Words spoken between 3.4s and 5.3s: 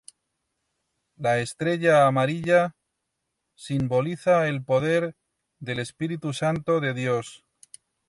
simboliza el poder